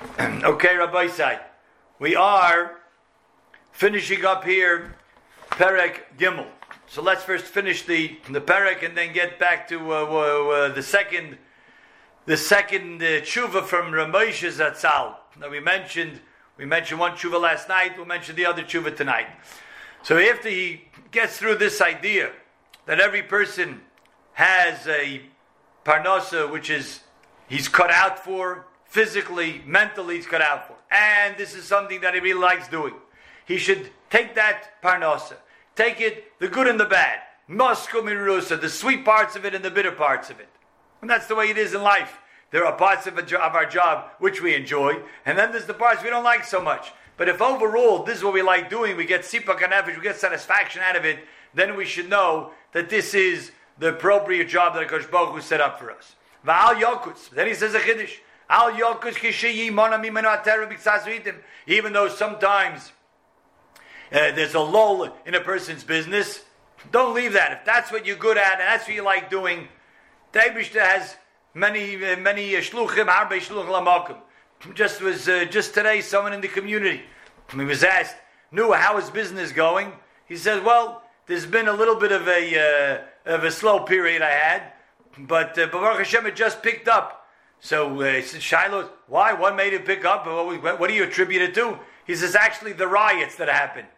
okay, 0.20 0.76
Rabbi 0.76 1.08
Sai, 1.08 1.40
we 1.98 2.16
are 2.16 2.78
finishing 3.72 4.24
up 4.24 4.44
here 4.44 4.94
Perek 5.50 6.00
Gimel. 6.18 6.46
So 6.86 7.02
let's 7.02 7.22
first 7.22 7.44
finish 7.44 7.84
the 7.84 8.18
the 8.30 8.40
Perek 8.40 8.82
and 8.82 8.96
then 8.96 9.12
get 9.12 9.38
back 9.38 9.68
to 9.68 9.92
uh, 9.92 10.04
uh, 10.04 10.68
the 10.68 10.82
second 10.82 11.36
the 12.24 12.36
second 12.36 13.02
uh, 13.02 13.20
tshuva 13.20 13.62
from 13.64 13.92
Reb 13.92 14.08
Moshe 14.08 14.50
Zatzal. 14.50 15.16
Now 15.38 15.50
we 15.50 15.60
mentioned 15.60 16.20
we 16.56 16.64
mentioned 16.64 16.98
one 16.98 17.12
tshuva 17.12 17.40
last 17.40 17.68
night. 17.68 17.96
We'll 17.96 18.06
mention 18.06 18.36
the 18.36 18.46
other 18.46 18.62
tshuva 18.62 18.96
tonight. 18.96 19.26
So 20.02 20.18
after 20.18 20.48
he 20.48 20.84
gets 21.10 21.36
through 21.36 21.56
this 21.56 21.82
idea 21.82 22.30
that 22.86 23.00
every 23.00 23.22
person 23.22 23.82
has 24.32 24.86
a 24.86 25.20
parnasa 25.84 26.50
which 26.50 26.70
is 26.70 27.00
he's 27.48 27.68
cut 27.68 27.90
out 27.90 28.18
for 28.18 28.64
physically, 28.90 29.62
mentally, 29.64 30.16
he's 30.16 30.26
cut 30.26 30.42
out 30.42 30.66
for, 30.66 30.74
and 30.90 31.36
this 31.38 31.54
is 31.54 31.64
something 31.64 32.00
that 32.02 32.12
he 32.12 32.20
really 32.20 32.40
likes 32.40 32.68
doing. 32.68 32.94
He 33.46 33.56
should 33.56 33.88
take 34.10 34.34
that 34.34 34.82
parnasa, 34.82 35.36
take 35.76 36.00
it 36.00 36.38
the 36.40 36.48
good 36.48 36.66
and 36.66 36.78
the 36.78 36.84
bad, 36.84 37.20
maskum 37.48 38.60
the 38.60 38.68
sweet 38.68 39.04
parts 39.04 39.36
of 39.36 39.44
it 39.44 39.54
and 39.54 39.64
the 39.64 39.70
bitter 39.70 39.92
parts 39.92 40.28
of 40.28 40.40
it, 40.40 40.48
and 41.00 41.08
that's 41.08 41.26
the 41.26 41.36
way 41.36 41.48
it 41.48 41.56
is 41.56 41.72
in 41.72 41.82
life. 41.82 42.18
There 42.50 42.66
are 42.66 42.76
parts 42.76 43.06
of, 43.06 43.16
of 43.16 43.32
our 43.32 43.66
job 43.66 44.10
which 44.18 44.42
we 44.42 44.54
enjoy, 44.54 45.00
and 45.24 45.38
then 45.38 45.52
there's 45.52 45.66
the 45.66 45.74
parts 45.74 46.02
we 46.02 46.10
don't 46.10 46.24
like 46.24 46.44
so 46.44 46.60
much. 46.60 46.92
But 47.16 47.28
if 47.28 47.40
overall 47.40 48.02
this 48.02 48.18
is 48.18 48.24
what 48.24 48.34
we 48.34 48.42
like 48.42 48.68
doing, 48.68 48.96
we 48.96 49.04
get 49.04 49.22
sipak 49.22 49.62
and 49.62 49.72
average, 49.72 49.96
we 49.96 50.02
get 50.02 50.16
satisfaction 50.16 50.82
out 50.82 50.96
of 50.96 51.04
it, 51.04 51.20
then 51.54 51.76
we 51.76 51.84
should 51.84 52.08
know 52.08 52.50
that 52.72 52.90
this 52.90 53.14
is 53.14 53.52
the 53.78 53.90
appropriate 53.90 54.48
job 54.48 54.74
that 54.74 54.88
HaKadosh 54.88 55.10
Baruch 55.10 55.34
Hu 55.34 55.40
set 55.40 55.60
up 55.60 55.78
for 55.78 55.92
us. 55.92 56.16
Va'al 56.44 56.80
yokus. 56.80 57.30
Then 57.30 57.46
he 57.46 57.54
says 57.54 57.74
a 57.74 57.78
chiddush. 57.78 58.18
Even 61.66 61.92
though 61.92 62.08
sometimes 62.08 62.92
uh, 64.12 64.32
there's 64.32 64.54
a 64.54 64.60
lull 64.60 65.16
in 65.24 65.34
a 65.34 65.40
person's 65.40 65.84
business, 65.84 66.42
don't 66.90 67.14
leave 67.14 67.34
that. 67.34 67.52
If 67.52 67.64
that's 67.64 67.92
what 67.92 68.06
you're 68.06 68.16
good 68.16 68.36
at 68.36 68.54
and 68.54 68.62
that's 68.62 68.86
what 68.88 68.96
you 68.96 69.04
like 69.04 69.30
doing, 69.30 69.68
Daibishta 70.32 70.80
has 70.80 71.16
many, 71.54 71.94
uh, 72.04 72.16
many 72.16 72.56
uh, 72.56 72.60
shluchim, 72.60 73.06
harbe 73.06 73.40
lamakim. 73.40 74.16
Just 74.74 75.00
was 75.00 75.28
uh, 75.28 75.44
just 75.44 75.72
today, 75.72 76.00
someone 76.00 76.32
in 76.32 76.40
the 76.40 76.48
community, 76.48 77.02
he 77.50 77.64
was 77.64 77.82
asked, 77.82 78.16
"Knew 78.52 78.72
how 78.72 78.98
is 78.98 79.10
business 79.10 79.52
going?" 79.52 79.92
He 80.26 80.36
said, 80.36 80.64
"Well, 80.64 81.02
there's 81.26 81.46
been 81.46 81.68
a 81.68 81.72
little 81.72 81.96
bit 81.96 82.12
of 82.12 82.28
a 82.28 83.02
uh, 83.26 83.34
of 83.34 83.44
a 83.44 83.50
slow 83.50 83.80
period 83.80 84.22
I 84.22 84.30
had, 84.30 84.72
but 85.16 85.58
uh, 85.58 85.66
Baruch 85.68 85.98
Hashem 85.98 86.26
it 86.26 86.36
just 86.36 86.62
picked 86.62 86.88
up." 86.88 87.19
So 87.60 88.00
uh, 88.00 88.20
"Shiloh, 88.22 88.90
why? 89.06 89.32
What 89.32 89.56
made 89.56 89.72
it 89.72 89.84
pick 89.84 90.04
up? 90.04 90.26
What, 90.26 90.80
what 90.80 90.88
do 90.88 90.94
you 90.94 91.04
attribute 91.04 91.42
it 91.42 91.54
to?" 91.54 91.78
He 92.06 92.14
says, 92.14 92.34
"Actually, 92.34 92.72
the 92.72 92.88
riots 92.88 93.36
that 93.36 93.48
happened. 93.48 93.88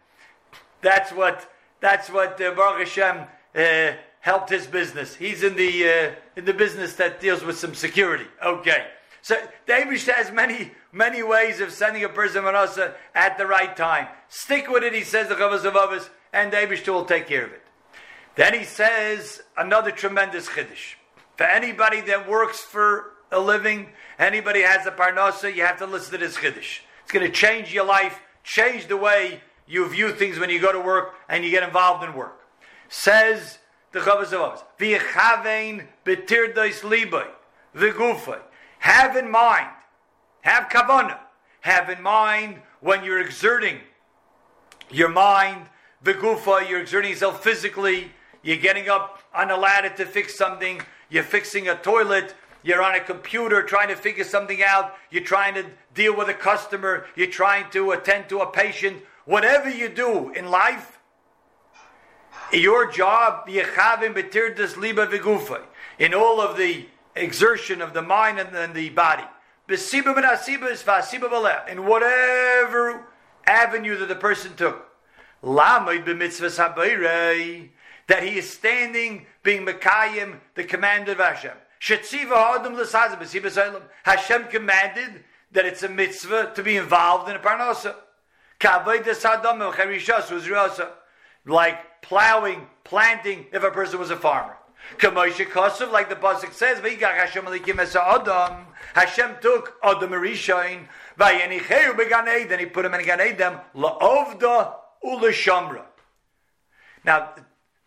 That's 0.81 1.11
what 1.11 1.49
that's 1.79 2.09
what 2.09 2.41
uh, 2.41 2.51
Baruch 2.51 2.87
Hashem." 2.87 3.27
Uh, 3.55 3.93
helped 4.23 4.49
his 4.49 4.65
business. 4.65 5.15
He's 5.15 5.43
in 5.43 5.55
the 5.57 5.83
uh, 5.85 6.11
in 6.37 6.45
the 6.45 6.53
business 6.53 6.93
that 6.95 7.19
deals 7.19 7.43
with 7.43 7.57
some 7.57 7.75
security. 7.75 8.25
Okay. 8.43 8.87
So 9.21 9.35
Abish 9.67 10.11
has 10.11 10.31
many, 10.31 10.71
many 10.91 11.23
ways 11.23 11.61
of 11.61 11.71
sending 11.71 12.03
a 12.03 12.09
person 12.09 12.43
manasa 12.43 12.95
at 13.15 13.37
the 13.37 13.45
right 13.45 13.75
time. 13.75 14.07
Stick 14.27 14.69
with 14.69 14.83
it, 14.83 14.93
he 14.93 15.03
says, 15.03 15.29
the 15.29 15.35
Chovos 15.35 15.61
HaLevavos, 15.61 16.09
and 16.33 16.51
Abish 16.51 16.85
will 16.87 17.05
take 17.05 17.27
care 17.27 17.45
of 17.45 17.53
it. 17.53 17.63
Then 18.35 18.53
he 18.53 18.65
says 18.65 19.41
another 19.57 19.91
tremendous 19.91 20.49
chiddush. 20.49 20.95
For 21.37 21.45
anybody 21.45 22.01
that 22.01 22.27
works 22.27 22.59
for 22.59 23.12
a 23.33 23.39
living, 23.39 23.89
anybody 24.19 24.61
has 24.61 24.85
a 24.85 24.91
parnasa, 24.91 25.53
you 25.53 25.63
have 25.63 25.77
to 25.77 25.85
listen 25.85 26.11
to 26.11 26.17
this 26.17 26.37
chiddush. 26.37 26.79
It's 27.03 27.11
going 27.11 27.25
to 27.25 27.31
change 27.31 27.73
your 27.73 27.85
life, 27.85 28.19
change 28.43 28.87
the 28.87 28.97
way 28.97 29.41
you 29.67 29.87
view 29.87 30.11
things 30.11 30.39
when 30.39 30.49
you 30.49 30.59
go 30.59 30.71
to 30.71 30.79
work 30.79 31.15
and 31.29 31.43
you 31.43 31.51
get 31.51 31.63
involved 31.63 32.03
in 32.03 32.13
work. 32.13 32.41
Says 32.89 33.59
the 33.91 33.99
Chovos 33.99 34.27
HaLevavos, 34.27 34.63
V'yechavein 34.79 35.87
betirdois 36.05 36.81
libay, 36.81 37.27
v'gufay. 37.75 38.39
Have 38.79 39.15
in 39.15 39.29
mind, 39.31 39.69
have 40.41 40.69
kavanah, 40.69 41.19
have 41.61 41.89
in 41.89 42.01
mind 42.01 42.61
when 42.81 43.03
you're 43.03 43.21
exerting 43.21 43.79
your 44.91 45.09
mind, 45.09 45.67
gufa, 46.03 46.67
you're 46.69 46.81
exerting 46.81 47.11
yourself 47.11 47.43
physically, 47.43 48.11
you're 48.41 48.57
getting 48.57 48.89
up 48.89 49.23
on 49.33 49.49
a 49.51 49.57
ladder 49.57 49.89
to 49.89 50.05
fix 50.05 50.37
something, 50.37 50.81
you're 51.09 51.23
fixing 51.23 51.69
a 51.69 51.75
toilet, 51.75 52.35
you're 52.63 52.81
on 52.81 52.95
a 52.95 52.99
computer 52.99 53.61
trying 53.61 53.89
to 53.89 53.95
figure 53.95 54.23
something 54.23 54.63
out, 54.63 54.93
you're 55.11 55.23
trying 55.23 55.53
to 55.55 55.65
deal 55.93 56.15
with 56.15 56.29
a 56.29 56.33
customer, 56.33 57.05
you're 57.15 57.27
trying 57.27 57.69
to 57.71 57.91
attend 57.91 58.29
to 58.29 58.39
a 58.39 58.51
patient, 58.51 59.03
whatever 59.25 59.69
you 59.69 59.89
do 59.89 60.29
in 60.31 60.49
life, 60.49 60.99
your 62.51 62.89
job, 62.91 63.47
in 65.99 66.13
all 66.13 66.41
of 66.41 66.57
the 66.57 66.85
exertion 67.15 67.81
of 67.81 67.93
the 67.93 68.01
mind 68.01 68.39
and, 68.39 68.55
and 68.55 68.73
the 68.73 68.89
body. 68.89 69.23
In 71.69 71.85
whatever 71.85 73.07
avenue 73.45 73.97
that 73.97 74.07
the 74.07 74.15
person 74.15 74.55
took. 74.55 74.89
That 78.07 78.23
he 78.23 78.37
is 78.37 78.49
standing, 78.49 79.25
being 79.43 79.65
Mekayim, 79.65 80.39
the 80.55 80.63
command 80.63 81.09
of 81.09 81.17
Hashem. 81.17 81.57
Hashem 84.03 84.47
commanded 84.47 85.23
that 85.51 85.65
it's 85.65 85.83
a 85.83 85.89
mitzvah 85.89 86.53
to 86.55 86.63
be 86.63 86.77
involved 86.77 87.29
in 87.29 87.35
a 87.35 87.39
parnasa. 87.39 87.95
Like 91.45 92.01
plowing, 92.01 92.67
planting, 92.85 93.47
if 93.51 93.63
a 93.63 93.71
person 93.71 93.99
was 93.99 94.11
a 94.11 94.15
farmer. 94.15 94.55
Like 95.01 95.37
the 95.37 96.15
Pasuk 96.15 96.53
says, 96.53 96.79
Hashem 98.93 99.35
took 99.41 99.75
Adam 99.83 100.09
began 101.97 102.27
Eden, 102.29 102.59
he 102.59 102.65
put 102.65 102.85
him 102.85 102.93
in 102.93 103.05
Gan 103.05 103.19
Eden. 103.21 103.59
Now, 107.05 107.35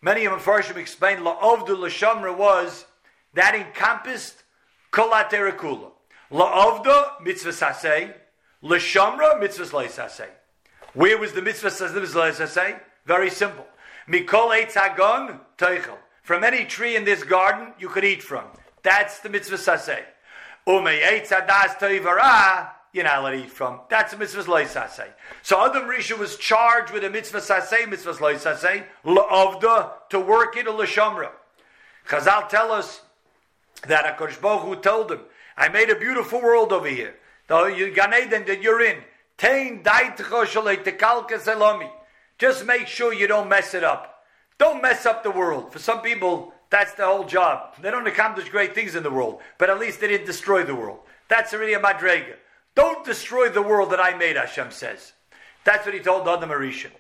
many 0.03 0.25
of 0.27 0.33
Mepharshim 0.35 0.77
explained 0.77 1.23
La'ovda 1.23 1.69
u'l'shamra 1.69 2.37
was, 2.37 2.85
that 3.37 3.55
encompassed 3.55 4.43
Kolaterakula. 4.93 5.93
La'ovda, 6.31 7.23
mitzvah 7.23 7.51
saseh, 7.51 8.13
L'shamra, 8.63 9.39
mitzvah 9.39 9.65
saseh. 9.65 10.29
Where 10.95 11.19
was 11.19 11.33
the 11.33 11.43
mitzvah 11.43 11.69
saseh? 11.69 12.81
Very 13.07 13.31
simple. 13.31 13.67
Mikol 14.09 14.51
eitz 14.51 14.73
hagon, 14.73 15.41
teichel. 15.57 15.99
From 16.23 16.43
any 16.43 16.65
tree 16.65 16.97
in 16.97 17.05
this 17.05 17.23
garden 17.23 17.73
you 17.79 17.89
could 17.89 18.05
eat 18.05 18.23
from. 18.23 18.45
That's 18.83 19.21
the 19.21 19.29
mitzvah 19.29 19.57
saseh. 19.57 20.03
You're 20.67 20.83
not 23.05 23.19
allowed 23.19 23.31
to 23.31 23.37
eat 23.37 23.51
from. 23.51 23.81
That's 23.91 24.15
a 24.15 24.17
mitzvah 24.17 24.51
loy 24.51 24.65
saseh. 24.65 25.13
So 25.43 25.65
Adam 25.65 25.83
Risha 25.83 26.19
was 26.19 26.37
charged 26.37 26.93
with 26.93 27.05
a 27.05 27.11
mitzvah 27.11 27.41
saseh, 27.41 27.87
mitzvah 27.89 28.17
loy 28.23 28.35
saseh, 28.37 28.85
la'avda, 29.05 30.09
to 30.09 30.19
work 30.19 30.57
it, 30.57 30.67
a 30.67 30.73
l'shamra. 30.73 31.31
Chazal 32.09 32.49
tell 32.49 32.73
us 32.73 33.03
that 33.89 34.19
HaKadosh 34.19 34.41
Baruch 34.41 34.63
Hu 34.63 34.77
told 34.77 35.11
him, 35.11 35.21
I 35.57 35.69
made 35.69 35.91
a 35.91 35.97
beautiful 35.97 36.41
world 36.41 36.73
over 36.73 36.89
here. 36.89 37.15
The 37.49 37.93
Gan 37.95 38.15
Eden 38.15 38.45
that 38.47 38.63
you're 38.63 38.83
in. 38.83 39.03
Just 42.39 42.67
make 42.67 42.87
sure 42.87 43.13
you 43.15 43.27
don't 43.27 43.49
mess 43.49 43.75
it 43.75 43.85
up. 43.85 44.25
Don't 44.59 44.83
mess 44.83 45.07
up 45.07 45.23
the 45.23 45.31
world. 45.31 45.73
For 45.73 45.79
some 45.79 46.01
people, 46.01 46.53
that's 46.71 46.95
the 46.95 47.05
whole 47.07 47.25
job. 47.25 47.77
They 47.81 47.91
don't 47.91 48.07
accomplish 48.07 48.49
great 48.49 48.75
things 48.75 48.95
in 48.95 49.03
the 49.03 49.11
world, 49.11 49.41
but 49.59 49.71
at 49.71 49.79
least 49.79 50.01
they 50.01 50.09
didn't 50.09 50.27
destroy 50.27 50.65
the 50.65 50.75
world. 50.75 51.01
That's 51.29 51.55
already 51.55 51.75
a 51.75 51.81
madrega. 51.81 52.35
Don't 52.75 53.05
destroy 53.05 53.49
the 53.49 53.63
world 53.63 53.91
that 53.91 54.01
I 54.01 54.17
made, 54.17 54.37
Hashem 54.37 54.71
says. 54.71 55.13
That's 55.65 55.85
what 55.85 55.95
he 55.95 56.01
told 56.01 56.29
Adam 56.29 56.51
HaRishon. 56.51 56.91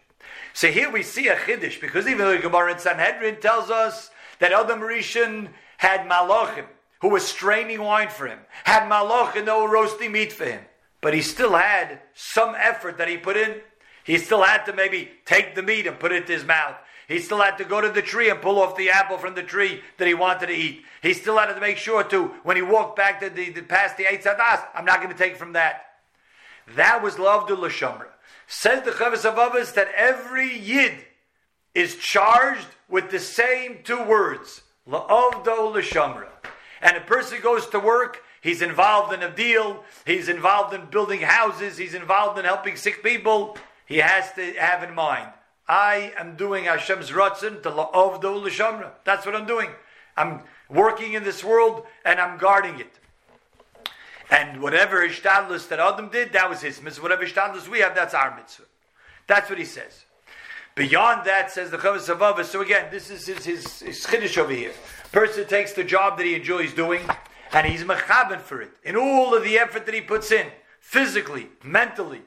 So 0.52 0.69
here 0.69 0.90
we 0.90 1.02
see 1.02 1.28
a 1.28 1.37
chiddush, 1.37 1.81
because 1.81 2.06
even 2.06 2.28
the 2.28 2.38
Gemara 2.38 2.72
in 2.72 2.78
Sanhedrin 2.78 3.40
tells 3.40 3.70
us 3.70 4.10
that 4.38 4.52
Adam 4.52 4.81
HaRishon 4.81 5.49
had 5.78 6.08
malachim, 6.08 6.66
who 7.00 7.08
was 7.08 7.26
straining 7.26 7.82
wine 7.82 8.08
for 8.08 8.26
him, 8.26 8.38
had 8.64 8.88
malachim 8.88 9.37
and 9.37 9.46
no 9.46 9.66
roasting 9.66 10.12
meat 10.12 10.32
for 10.32 10.44
him. 10.44 10.62
But 11.00 11.14
he 11.14 11.22
still 11.22 11.54
had 11.54 12.00
some 12.14 12.54
effort 12.56 12.98
that 12.98 13.08
he 13.08 13.16
put 13.16 13.37
in. 13.37 13.60
He 14.04 14.19
still 14.19 14.43
had 14.43 14.64
to 14.66 14.72
maybe 14.72 15.10
take 15.25 15.54
the 15.54 15.62
meat 15.62 15.87
and 15.87 15.98
put 15.98 16.12
it 16.12 16.25
in 16.25 16.28
his 16.28 16.44
mouth. 16.44 16.76
He 17.08 17.20
still 17.20 17.40
had 17.40 17.58
to 17.58 17.64
go 17.64 17.81
to 17.81 17.88
the 17.88 18.02
tree 18.02 18.31
and 18.31 18.40
pull 18.40 18.58
off 18.58 18.76
the 18.76 18.90
apple 18.90 19.19
from 19.19 19.34
the 19.34 19.43
tree 19.43 19.81
that 19.98 20.08
he 20.08 20.14
wanted 20.14 20.46
to 20.46 20.52
eat. 20.52 20.82
He 21.02 21.12
still 21.14 21.38
had 21.38 21.52
to 21.52 21.60
make 21.60 21.76
sure 21.76 22.02
to, 22.04 22.25
when 22.43 22.56
he 22.56 22.62
walked 22.62 22.96
back 22.96 23.20
to 23.20 23.31
the, 23.31 23.50
the 23.50 23.62
past 23.62 23.96
the 23.96 24.04
Eitz 24.04 24.25
Hadas, 24.25 24.64
I'm 24.75 24.84
not 24.84 25.00
going 25.00 25.12
to 25.12 25.19
take 25.19 25.37
from 25.37 25.52
that. 25.52 25.82
That 26.75 27.02
was 27.02 27.19
love 27.19 27.46
to 27.46 27.56
Lashamra. 27.56 28.08
Says 28.48 28.84
the 28.84 28.90
Chavis 28.90 29.25
of 29.25 29.37
that 29.75 29.88
every 29.94 30.58
Yid 30.58 30.94
is 31.75 31.96
charged 31.96 32.66
with 32.88 33.10
the 33.10 33.20
same 33.20 33.81
two 33.84 34.02
words, 34.02 34.62
La'avdo 34.88 35.72
Lashamra. 35.75 36.28
And 36.86 36.96
a 36.96 37.00
person 37.00 37.40
goes 37.42 37.66
to 37.70 37.80
work, 37.80 38.22
he's 38.40 38.62
involved 38.62 39.12
in 39.12 39.20
a 39.24 39.28
deal, 39.28 39.82
he's 40.04 40.28
involved 40.28 40.72
in 40.72 40.86
building 40.86 41.20
houses, 41.20 41.76
he's 41.76 41.94
involved 41.94 42.38
in 42.38 42.44
helping 42.44 42.76
sick 42.76 43.02
people, 43.02 43.58
he 43.86 43.96
has 43.96 44.32
to 44.34 44.52
have 44.52 44.88
in 44.88 44.94
mind, 44.94 45.28
I 45.66 46.12
am 46.16 46.36
doing 46.36 46.66
Hashem's 46.66 47.10
Ratzin 47.10 47.60
to 47.64 47.70
of 47.70 48.20
the 48.20 48.28
Ulashamra. 48.28 48.90
That's 49.02 49.26
what 49.26 49.34
I'm 49.34 49.48
doing. 49.48 49.70
I'm 50.16 50.42
working 50.70 51.14
in 51.14 51.24
this 51.24 51.42
world 51.42 51.86
and 52.04 52.20
I'm 52.20 52.38
guarding 52.38 52.78
it. 52.78 53.00
And 54.30 54.62
whatever 54.62 55.04
Ishtadlus 55.04 55.66
that 55.70 55.80
Adam 55.80 56.08
did, 56.08 56.32
that 56.34 56.48
was 56.48 56.62
his 56.62 56.80
mitzvah. 56.80 57.02
Whatever 57.02 57.26
Ishtadlus 57.26 57.66
we 57.66 57.80
have, 57.80 57.96
that's 57.96 58.14
our 58.14 58.36
mitzvah. 58.36 58.62
That's 59.26 59.50
what 59.50 59.58
he 59.58 59.64
says. 59.64 60.04
Beyond 60.76 61.26
that, 61.26 61.50
says 61.50 61.70
the 61.70 61.78
Chavos 61.78 62.14
Avava. 62.14 62.44
So 62.44 62.60
again, 62.60 62.88
this 62.92 63.10
is 63.10 63.26
his, 63.26 63.44
his, 63.44 63.80
his 63.80 64.06
chiddush 64.06 64.38
over 64.38 64.52
here. 64.52 64.72
Person 65.12 65.47
takes 65.47 65.73
the 65.73 65.85
job 65.85 66.19
that 66.19 66.26
he 66.26 66.35
enjoys 66.35 66.73
doing, 66.73 67.03
and 67.53 67.67
he's 67.67 67.85
mechaben 67.85 68.41
for 68.41 68.61
it. 68.61 68.70
In 68.85 68.97
all 68.97 69.35
of 69.35 69.44
the 69.44 69.58
effort 69.58 69.87
that 69.87 69.94
he 69.94 70.00
puts 70.00 70.31
in, 70.31 70.47
physically, 70.81 71.49
mentally, 71.62 72.23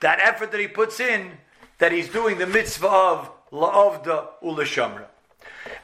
that 0.00 0.20
effort 0.20 0.50
that 0.52 0.60
he 0.60 0.68
puts 0.68 1.00
in, 1.00 1.32
that 1.78 1.92
he's 1.92 2.08
doing 2.08 2.38
the 2.38 2.46
mitzvah 2.46 2.88
of 2.88 3.30
la'ovda 3.52 4.28
u'lashamra. 4.42 5.06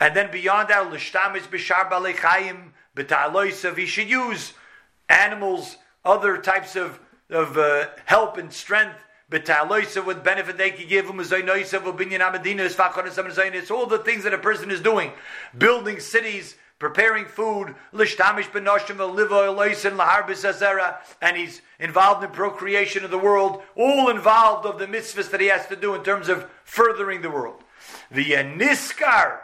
And 0.00 0.17
then 0.17 0.31
beyond 0.31 0.69
that, 0.69 0.91
l'shtamish 0.91 1.49
b'shar 1.49 1.91
b'alechayim 1.91 2.71
b'ta'aloisav, 2.97 3.76
he 3.76 3.87
should 3.87 4.09
use 4.09 4.55
animals, 5.09 5.76
other 6.05 6.38
types 6.38 6.76
of, 6.76 6.99
of 7.31 7.56
uh, 7.56 7.87
help 8.06 8.37
and 8.37 8.53
strength 8.53 8.97
Betaloisa 9.31 10.05
with 10.05 10.23
benefit 10.23 10.59
they 10.59 10.71
can 10.71 10.87
give 10.87 11.06
him 11.06 11.19
all 11.19 11.25
the 13.87 14.03
things 14.05 14.25
that 14.25 14.35
a 14.35 14.38
person 14.38 14.71
is 14.71 14.81
doing. 14.81 15.12
Building 15.56 15.99
cities, 15.99 16.56
preparing 16.79 17.25
food, 17.25 17.75
and 21.23 21.37
he's 21.37 21.62
involved 21.81 22.25
in 22.25 22.31
procreation 22.31 23.05
of 23.05 23.11
the 23.11 23.19
world, 23.19 23.62
all 23.75 24.11
involved 24.11 24.67
of 24.67 24.79
the 24.79 24.87
mitzvahs 24.87 25.31
that 25.31 25.41
he 25.41 25.47
has 25.47 25.67
to 25.69 25.76
do 25.76 25.94
in 25.94 26.03
terms 26.05 26.29
of 26.29 26.47
furthering 26.65 27.23
the 27.23 27.31
world. 27.31 27.65
The 28.11 28.32
niskar, 28.32 29.38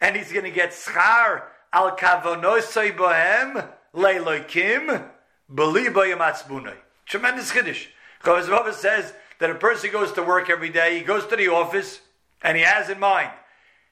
and 0.00 0.16
he's 0.16 0.32
going 0.32 0.44
to 0.44 0.50
get 0.50 0.70
schar 0.70 1.42
al 1.72 1.96
kavonosai 1.96 2.96
bohem 2.96 3.68
leilokim 3.94 5.10
belibayim 5.52 6.74
Tremendous 7.06 7.50
chiddush. 7.50 7.86
Because 8.18 8.48
says 8.76 9.12
that 9.38 9.50
a 9.50 9.54
person 9.54 9.90
goes 9.90 10.12
to 10.12 10.22
work 10.22 10.48
every 10.48 10.70
day, 10.70 10.98
he 10.98 11.04
goes 11.04 11.26
to 11.26 11.36
the 11.36 11.48
office, 11.48 12.00
and 12.42 12.56
he 12.56 12.62
has 12.62 12.88
in 12.88 13.00
mind, 13.00 13.30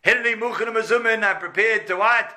I'm 0.05 1.39
prepared 1.39 1.87
to 1.87 1.97
what? 1.97 2.35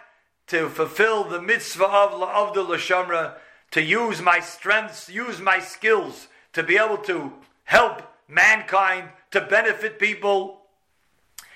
To 0.48 0.70
fulfill 0.70 1.24
the 1.24 1.42
mitzvah 1.42 1.86
of, 1.86 2.22
of 2.22 2.54
the 2.54 2.64
Lashamra, 2.64 3.36
to 3.72 3.82
use 3.82 4.22
my 4.22 4.40
strengths, 4.40 5.10
use 5.10 5.42
my 5.42 5.60
skills, 5.60 6.28
to 6.54 6.64
be 6.64 6.78
able 6.78 6.98
to 7.00 7.34
help 7.64 8.02
mankind, 8.28 9.10
to 9.32 9.42
benefit 9.42 10.00
people. 10.00 10.62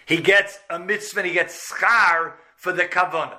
He 0.05 0.17
gets 0.17 0.59
a 0.69 0.79
mitzvah, 0.79 1.23
he 1.23 1.33
gets 1.33 1.71
schar 1.71 2.33
for 2.55 2.73
the 2.73 2.83
kavanah. 2.83 3.37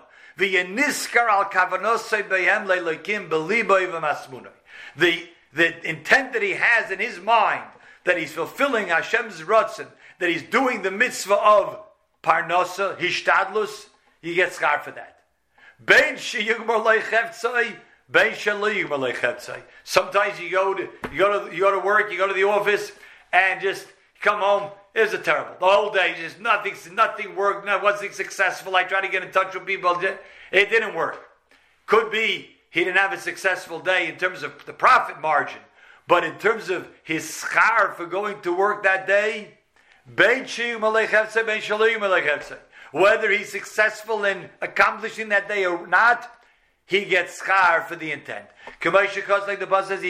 The 4.97 5.29
the 5.53 5.89
intent 5.89 6.33
that 6.33 6.43
he 6.43 6.53
has 6.53 6.91
in 6.91 6.99
his 7.01 7.19
mind 7.21 7.65
that 8.05 8.19
he's 8.19 8.33
fulfilling 8.33 8.89
Hashem's 8.89 9.41
ratzon, 9.41 9.89
that 10.19 10.29
he's 10.29 10.43
doing 10.43 10.83
the 10.83 10.91
mitzvah 10.91 11.35
of 11.35 11.81
parnasa, 12.23 12.97
hishtadlus, 12.99 13.87
he 14.23 14.35
gets 14.35 14.59
schar 14.59 14.83
for 14.83 14.91
that. 14.93 15.17
Sometimes 19.85 20.41
you 20.41 20.51
go 20.51 20.75
to 20.75 20.89
you 21.13 21.19
go 21.19 21.49
to 21.49 21.55
you 21.55 21.61
go 21.63 21.71
to 21.73 21.79
work, 21.79 22.11
you 22.11 22.19
go 22.19 22.27
to 22.27 22.35
the 22.35 22.45
office, 22.45 22.93
and 23.33 23.61
just 23.61 23.87
come 24.21 24.41
home. 24.41 24.71
It 24.95 25.03
was 25.03 25.15
a 25.15 25.19
terrible. 25.19 25.55
The 25.61 25.67
whole 25.67 25.91
day, 25.93 26.17
just 26.21 26.41
nothing, 26.41 26.75
nothing 26.95 27.37
worked. 27.37 27.65
No, 27.65 27.79
wasn't 27.79 28.13
successful. 28.13 28.75
I 28.75 28.83
tried 28.83 29.03
to 29.03 29.09
get 29.09 29.23
in 29.23 29.31
touch 29.31 29.55
with 29.55 29.65
people. 29.65 29.97
It 30.03 30.71
didn't 30.71 30.95
work. 30.95 31.29
Could 31.87 32.11
be 32.11 32.51
he 32.71 32.85
didn't 32.85 32.99
have 32.99 33.13
a 33.13 33.19
successful 33.19 33.79
day 33.81 34.09
in 34.09 34.17
terms 34.17 34.43
of 34.43 34.65
the 34.67 34.73
profit 34.73 35.21
margin. 35.21 35.61
But 36.11 36.25
in 36.25 36.37
terms 36.39 36.69
of 36.71 36.89
his 37.05 37.23
schar 37.23 37.95
for 37.95 38.05
going 38.05 38.41
to 38.41 38.53
work 38.53 38.83
that 38.83 39.07
day, 39.07 39.59
whether 42.91 43.31
he's 43.31 43.53
successful 43.53 44.25
in 44.25 44.51
accomplishing 44.61 45.29
that 45.29 45.47
day 45.47 45.67
or 45.67 45.87
not, 45.87 46.29
he 46.85 47.05
gets 47.05 47.41
schar 47.41 47.87
for 47.87 47.95
the 47.95 48.11
intent. 48.11 48.47
Like 48.85 49.15
the 49.15 49.85
says, 49.87 50.03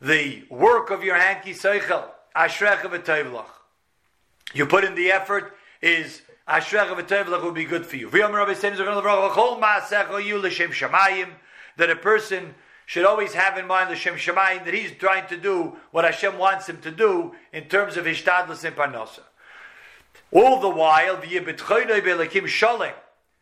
the 0.00 0.44
work 0.50 0.90
of 0.90 1.04
your 1.04 1.14
hand, 1.14 1.46
you 4.54 4.66
put 4.66 4.84
in 4.84 4.94
the 4.96 5.12
effort, 5.12 5.56
is 5.80 6.22
Ashrech 6.48 7.44
would 7.44 7.54
be 7.54 7.64
good 7.64 7.86
for 7.86 7.94
you. 7.94 8.10
That 8.10 8.30
a 11.90 11.96
person 11.96 12.54
should 12.86 13.04
always 13.04 13.34
have 13.34 13.58
in 13.58 13.66
mind 13.66 13.90
the 13.90 13.96
Shem 13.96 14.14
Shemayim 14.14 14.64
that 14.64 14.72
he's 14.72 14.92
trying 14.92 15.26
to 15.28 15.36
do 15.36 15.76
what 15.90 16.04
Hashem 16.04 16.38
wants 16.38 16.68
him 16.68 16.80
to 16.82 16.90
do 16.92 17.34
in 17.52 17.64
terms 17.64 17.96
of 17.96 18.06
Hishtadlis 18.06 18.64
and 18.64 18.76
Parnasa. 18.76 19.24
All 20.30 20.60
the 20.60 20.68
while, 20.68 21.20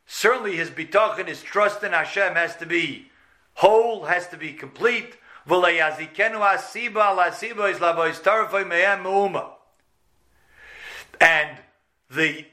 certainly 0.06 0.56
his 0.56 0.70
bitachon, 0.70 1.28
his 1.28 1.42
trust 1.42 1.82
in 1.82 1.92
Hashem 1.92 2.34
has 2.34 2.56
to 2.56 2.66
be 2.66 3.10
whole, 3.54 4.06
has 4.06 4.28
to 4.28 4.38
be 4.38 4.54
complete. 4.54 5.16
And 11.20 11.58
the 12.10 12.46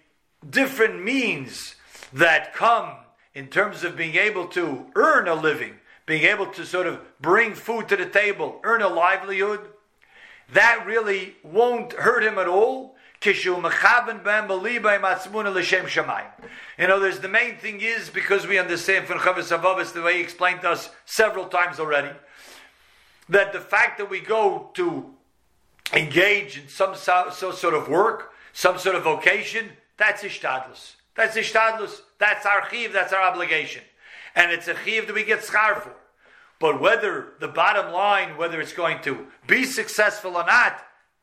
different 0.50 1.04
means 1.04 1.76
that 2.12 2.54
come 2.54 2.96
in 3.34 3.48
terms 3.48 3.86
of 3.86 3.96
being 3.96 4.16
able 4.16 4.48
to 4.48 4.88
earn 4.96 5.30
a 5.30 5.36
living 5.36 5.76
being 6.06 6.24
able 6.24 6.48
to 6.48 6.66
sort 6.66 6.88
of 6.88 7.00
bring 7.20 7.54
food 7.54 7.88
to 7.90 7.96
the 7.96 8.06
table, 8.06 8.60
earn 8.64 8.82
a 8.82 8.88
livelihood, 8.88 9.60
that 10.54 10.86
really 10.86 11.36
won't 11.44 11.94
hurt 11.94 12.24
him 12.24 12.38
at 12.38 12.48
all. 12.48 12.96
Know, 16.78 17.00
there's 17.00 17.20
the 17.20 17.30
main 17.30 17.58
thing 17.58 17.82
is 17.82 18.10
because 18.10 18.48
we 18.48 18.58
understand 18.58 19.06
from 19.06 19.20
Chovos 19.20 19.56
HaLevavos, 19.56 19.94
the 19.94 20.02
way 20.02 20.16
he 20.16 20.22
explained 20.22 20.62
to 20.62 20.72
us 20.72 20.90
several 21.06 21.46
times 21.46 21.80
already, 21.80 22.10
that 23.30 23.54
the 23.54 23.60
fact 23.60 24.00
that 24.00 24.10
we 24.10 24.20
go 24.20 24.72
to 24.74 25.14
engage 25.94 26.58
in 26.58 26.68
some 26.68 26.96
so, 26.96 27.30
so 27.32 27.52
sort 27.52 27.76
of 27.76 27.88
work, 27.88 28.34
some 28.54 28.80
sort 28.80 28.96
of 28.96 29.04
vocation, 29.04 29.70
that's 29.98 30.24
ishtadlus. 30.24 30.96
That's 31.16 31.38
ishtadlus. 31.38 32.02
That's 32.18 32.46
our 32.46 32.68
chiv. 32.70 32.92
That's 32.92 33.14
our 33.14 33.22
obligation, 33.22 33.84
and 34.36 34.52
it's 34.52 34.68
a 34.68 34.76
chiv 34.86 35.08
that 35.08 35.14
we 35.14 35.24
get 35.24 35.40
schar 35.40 35.80
for. 35.80 35.94
But 36.60 36.80
whether 36.80 37.34
the 37.40 37.48
bottom 37.48 37.92
line, 37.92 38.38
whether 38.38 38.62
it's 38.62 38.74
going 38.74 39.02
to 39.02 39.26
be 39.48 39.66
successful 39.66 40.38
or 40.38 40.46
not, 40.46 40.80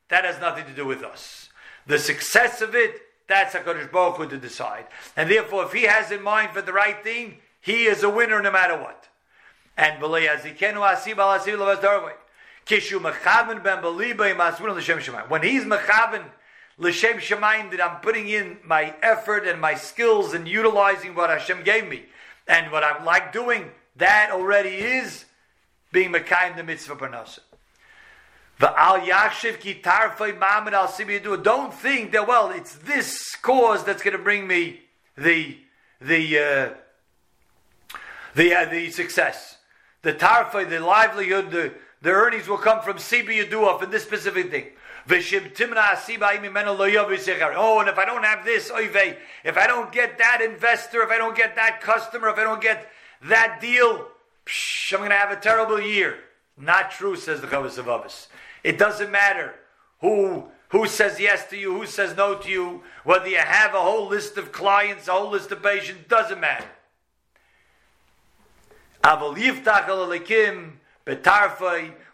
that 0.08 0.24
has 0.24 0.40
nothing 0.40 0.64
to 0.66 0.72
do 0.72 0.84
with 0.84 1.04
us. 1.04 1.48
The 1.86 1.98
success 1.98 2.60
of 2.60 2.74
it, 2.74 3.00
that's 3.28 3.54
HaKadosh 3.54 3.92
Baruch 3.92 4.16
Hu 4.16 4.28
to 4.28 4.36
decide. 4.36 4.86
And 5.16 5.30
therefore, 5.30 5.64
if 5.64 5.72
he 5.72 5.84
has 5.84 6.10
in 6.10 6.22
mind 6.22 6.50
for 6.52 6.62
the 6.62 6.72
right 6.72 7.02
thing, 7.04 7.38
he 7.60 7.84
is 7.84 8.02
a 8.02 8.10
winner 8.10 8.42
no 8.42 8.50
matter 8.50 8.76
what. 8.76 9.08
And 9.76 10.02
when 10.02 10.22
he's 10.22 10.44
mechaven 15.64 16.24
l'shem 16.78 17.18
shemayim 17.18 17.70
that 17.70 17.80
I'm 17.84 18.00
putting 18.00 18.28
in 18.28 18.58
my 18.64 18.94
effort 19.02 19.46
and 19.46 19.60
my 19.60 19.74
skills 19.74 20.34
and 20.34 20.48
utilizing 20.48 21.14
what 21.14 21.30
Hashem 21.30 21.62
gave 21.62 21.88
me 21.88 22.06
and 22.48 22.72
what 22.72 22.82
I'm 22.82 23.04
like 23.04 23.32
doing, 23.32 23.70
that 23.96 24.30
already 24.32 24.70
is 24.70 25.26
being 25.92 26.12
Mekayim 26.12 26.56
the 26.56 26.64
mitzvah 26.64 26.96
parnasa. 26.96 27.40
The 28.58 28.76
al 28.76 29.00
ki 29.00 29.80
tarfei 29.82 30.36
mamid 30.36 30.74
al 30.74 30.88
sibidu. 30.88 31.42
Don't 31.42 31.72
think 31.72 32.12
that 32.12 32.26
well, 32.26 32.50
it's 32.50 32.74
this 32.74 33.36
cause 33.36 33.84
that's 33.84 34.02
going 34.02 34.16
to 34.16 34.22
bring 34.22 34.48
me 34.48 34.80
the 35.16 35.58
the 36.00 36.38
uh, 36.38 36.70
the 38.34 38.54
uh, 38.54 38.64
the 38.64 38.90
success. 38.90 39.58
The 40.02 40.12
tarfei, 40.12 40.68
the 40.68 40.80
livelihood, 40.80 41.50
the, 41.50 41.74
the 42.02 42.10
earnings 42.10 42.48
will 42.48 42.58
come 42.58 42.82
from 42.82 42.98
sibi 42.98 43.38
yaduaf 43.38 43.82
in 43.82 43.90
this 43.90 44.04
specific 44.04 44.50
thing. 44.50 44.66
Oh, 47.56 47.80
and 47.80 47.88
if 47.88 47.98
I 47.98 48.04
don't 48.04 48.24
have 48.24 48.44
this, 48.44 48.70
if 48.74 49.56
I 49.56 49.66
don't 49.66 49.90
get 49.92 50.18
that 50.18 50.40
investor, 50.42 51.02
if 51.02 51.10
I 51.10 51.18
don't 51.18 51.36
get 51.36 51.56
that 51.56 51.80
customer, 51.80 52.28
if 52.28 52.38
I 52.38 52.44
don't 52.44 52.60
get 52.60 52.88
that 53.22 53.60
deal, 53.60 54.08
Psh, 54.48 54.94
I'm 54.94 55.00
going 55.00 55.10
to 55.10 55.16
have 55.16 55.30
a 55.30 55.36
terrible 55.36 55.80
year. 55.80 56.18
Not 56.56 56.90
true, 56.90 57.16
says 57.16 57.40
the 57.40 57.46
Chovos 57.46 57.78
HaLevavos. 57.78 58.28
It 58.64 58.78
doesn't 58.78 59.10
matter 59.10 59.54
who 60.00 60.48
who 60.70 60.86
says 60.86 61.18
yes 61.18 61.48
to 61.48 61.56
you, 61.56 61.78
who 61.78 61.86
says 61.86 62.14
no 62.16 62.34
to 62.34 62.48
you, 62.50 62.82
whether 63.04 63.26
you 63.26 63.38
have 63.38 63.74
a 63.74 63.80
whole 63.80 64.06
list 64.06 64.36
of 64.36 64.52
clients, 64.52 65.08
a 65.08 65.12
whole 65.12 65.30
list 65.30 65.50
of 65.50 65.62
patients, 65.62 66.06
doesn't 66.08 66.40
matter. 66.40 66.66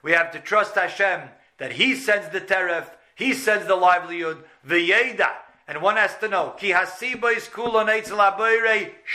We 0.02 0.12
have 0.12 0.30
to 0.30 0.38
trust 0.38 0.74
Hashem 0.76 1.20
that 1.58 1.72
He 1.72 1.94
sends 1.94 2.28
the 2.28 2.40
teref, 2.40 2.86
He 3.14 3.32
sends 3.32 3.66
the 3.66 3.76
livelihood, 3.76 4.44
the 4.64 4.90
yeda. 4.90 5.30
And 5.66 5.80
one 5.80 5.96
has 5.96 6.16
to 6.18 6.28
know, 6.28 6.54
ki 6.58 6.70
hasibais 6.70 7.50
kulon 7.50 7.88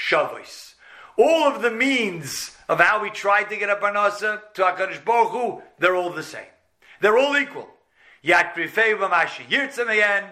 shavos. 0.09 0.73
All 1.17 1.43
of 1.43 1.61
the 1.61 1.69
means 1.71 2.55
of 2.67 2.79
how 2.79 3.01
we 3.01 3.09
tried 3.09 3.49
to 3.49 3.57
get 3.57 3.69
a 3.69 3.75
parnasa 3.75 4.41
to 4.53 4.61
HaKadosh 4.61 5.03
Baruch 5.03 5.31
Hu, 5.31 5.61
they're 5.77 5.95
all 5.95 6.11
the 6.11 6.23
same. 6.23 6.45
They're 7.01 7.17
all 7.17 7.37
equal. 7.37 7.67
Yat 8.21 8.55
prifei 8.55 8.97
b'mashi 8.97 9.45
yirtzem 9.47 9.91
again, 9.91 10.25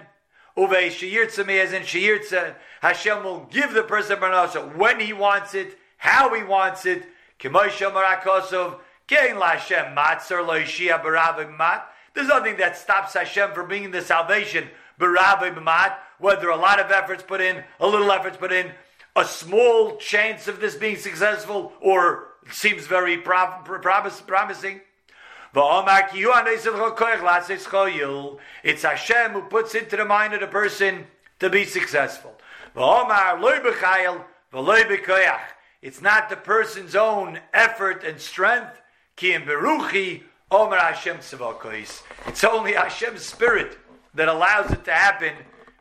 uvei 0.58 2.56
Hashem 2.82 3.24
will 3.24 3.40
give 3.52 3.74
the 3.74 3.84
person 3.84 4.18
parnasa 4.18 4.76
when 4.76 5.00
he 5.00 5.14
wants 5.14 5.54
it, 5.54 5.78
how 5.98 6.34
he 6.34 6.44
wants 6.44 6.86
it, 6.86 7.04
k'moy 7.40 7.68
shomar 7.68 8.04
HaKosov, 8.22 8.80
kein 9.08 9.38
l'Hashem 9.38 9.96
matzer 9.96 10.46
lo 10.46 10.60
yishia 10.60 11.02
b'ravim 11.04 11.58
mat, 11.58 11.90
there's 12.18 12.28
nothing 12.28 12.58
that 12.58 12.76
stops 12.76 13.14
Hashem 13.14 13.54
from 13.54 13.68
bringing 13.68 13.92
the 13.92 14.02
salvation, 14.02 14.68
whether 14.98 16.50
a 16.50 16.58
lot 16.58 16.80
of 16.80 16.92
efforts 16.92 17.22
put 17.22 17.42
in, 17.42 17.64
a 17.80 17.88
little 17.88 18.12
efforts 18.12 18.38
put 18.38 18.52
in, 18.52 18.72
a 19.16 19.24
small 19.24 19.98
chance 19.98 20.48
of 20.48 20.60
this 20.60 20.76
being 20.76 20.96
successful, 20.96 21.74
or 21.80 22.30
seems 22.52 22.88
very 22.88 23.18
pro- 23.18 23.62
promise, 23.64 24.20
promising. 24.22 24.82
It's 28.64 28.82
Hashem 28.84 29.32
who 29.32 29.42
puts 29.44 29.76
into 29.76 29.96
the 29.96 30.06
mind 30.06 30.34
of 30.34 30.40
the 30.42 30.48
person 30.48 31.06
to 31.40 31.50
be 31.52 31.66
successful. 31.66 32.36
It's 35.82 36.02
not 36.02 36.30
the 36.30 36.36
person's 36.36 36.96
own 36.96 37.40
effort 37.54 38.04
and 38.04 38.20
strength. 38.20 38.82
It's 42.25 42.44
only 42.44 42.74
Hashem's 42.74 43.25
spirit 43.25 43.77
that 44.13 44.27
allows 44.27 44.72
it 44.72 44.86
to 44.86 44.94
happen 44.94 45.34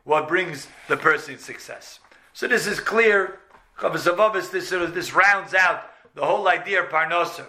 what 0.03 0.27
brings 0.27 0.67
the 0.87 0.97
person 0.97 1.37
success. 1.37 1.99
So 2.33 2.47
this 2.47 2.67
is 2.67 2.79
clear. 2.79 3.39
This, 3.81 4.69
this 4.69 5.13
rounds 5.13 5.53
out 5.53 5.83
the 6.15 6.25
whole 6.25 6.47
idea 6.47 6.83
of 6.83 6.89
parnasa, 6.89 7.45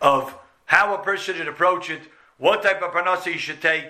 of 0.00 0.34
how 0.64 0.94
a 0.94 0.98
person 0.98 1.34
should 1.34 1.48
approach 1.48 1.90
it, 1.90 2.02
what 2.38 2.62
type 2.62 2.82
of 2.82 2.92
parnasa 2.92 3.32
he 3.32 3.38
should 3.38 3.60
take. 3.60 3.86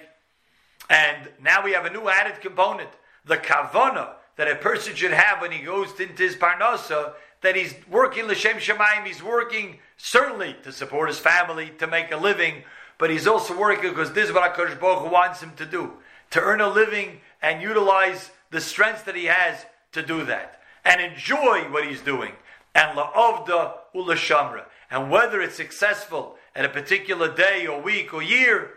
And 0.89 1.29
now 1.43 1.63
we 1.63 1.73
have 1.73 1.85
a 1.85 1.91
new 1.91 2.09
added 2.09 2.41
component, 2.41 2.91
the 3.25 3.37
kavana 3.37 4.15
that 4.37 4.51
a 4.51 4.57
person 4.57 4.95
should 4.95 5.13
have 5.13 5.41
when 5.41 5.53
he 5.53 5.65
goes 5.65 5.99
into 6.01 6.23
his 6.23 6.37
parnasa, 6.37 7.13
that 7.43 7.57
he's 7.57 7.75
working 7.91 8.27
l'shem 8.27 8.57
shemaim, 8.57 9.07
he's 9.07 9.23
working 9.23 9.79
certainly 9.97 10.57
to 10.63 10.73
support 10.73 11.09
his 11.09 11.19
family, 11.19 11.71
to 11.79 11.87
make 11.87 12.11
a 12.11 12.17
living, 12.17 12.65
but 12.99 13.11
he's 13.11 13.27
also 13.27 13.59
working 13.59 13.91
because 13.91 14.13
this 14.13 14.29
is 14.29 14.35
what 14.35 14.55
HaKadosh 14.55 14.81
Baruch 14.81 15.03
Hu 15.03 15.11
wants 15.11 15.43
him 15.43 15.53
to 15.57 15.67
do 15.67 15.93
to 16.31 16.41
earn 16.41 16.61
a 16.61 16.69
living 16.69 17.21
and 17.43 17.63
utilize 17.63 18.31
the 18.51 18.61
strengths 18.61 19.03
that 19.03 19.15
he 19.15 19.27
has 19.27 19.67
to 19.93 20.03
do 20.03 20.25
that 20.25 20.61
and 20.85 21.01
enjoy 21.01 21.63
what 21.71 21.87
he's 21.87 22.01
doing. 22.01 22.33
And 22.75 22.99
la'ovda 22.99 23.75
ulashamra. 23.95 24.65
And 24.91 25.11
whether 25.11 25.41
it's 25.41 25.57
successful 25.57 26.37
at 26.55 26.65
a 26.65 26.69
particular 26.69 27.35
day 27.35 27.67
or 27.67 27.81
week 27.81 28.15
or 28.15 28.23
year, 28.23 28.75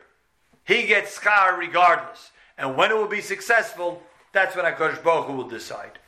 he 0.66 0.86
gets 0.88 1.14
scar 1.14 1.58
regardless. 1.58 2.32
And 2.58 2.76
when 2.76 2.92
it 2.92 2.98
will 2.98 3.08
be 3.08 3.22
successful, 3.22 4.04
that's 4.32 4.56
when 4.56 4.66
HaKadosh 4.66 5.04
Baruch 5.04 5.28
Hu 5.28 5.34
will 5.34 5.48
decide. 5.48 6.00